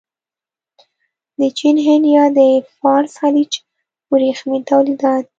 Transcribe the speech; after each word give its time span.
د 1.39 1.41
چین، 1.57 1.77
هند 1.85 2.05
یا 2.15 2.25
د 2.37 2.39
فارس 2.77 3.13
خلیج 3.21 3.51
ورېښمین 4.11 4.61
تولیدات. 4.71 5.25